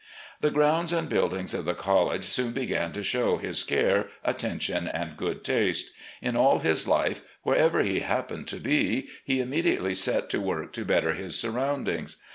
The 0.39 0.49
grounds 0.49 0.91
and 0.91 1.07
buildings 1.07 1.53
of 1.53 1.65
the 1.65 1.75
college 1.75 2.23
soon 2.23 2.53
began 2.53 2.91
to 2.93 3.03
show 3.03 3.37
his 3.37 3.63
care, 3.63 4.07
attention, 4.25 4.87
and 4.87 5.15
good 5.15 5.43
taste. 5.43 5.91
In 6.23 6.35
all 6.35 6.57
his 6.57 6.87
life, 6.87 7.21
wherever 7.43 7.83
he 7.83 7.99
happened 7.99 8.47
to 8.47 8.57
be, 8.59 9.09
he 9.23 9.39
immediately 9.41 9.93
set 9.93 10.27
to 10.31 10.41
work 10.41 10.73
to 10.73 10.85
better 10.85 11.13
his 11.13 11.39
surroundings. 11.39 12.17